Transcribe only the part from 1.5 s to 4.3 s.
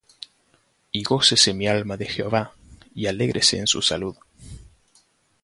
mi alma en Jehová; Y alégrese en su salud.